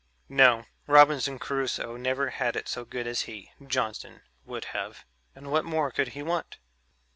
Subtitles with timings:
[0.29, 5.63] No, Robinson Crusoe never had it so good as he, Johnson, would have, and what
[5.63, 6.57] more could he want?